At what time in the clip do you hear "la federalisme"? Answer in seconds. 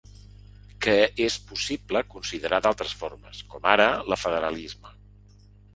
4.13-4.99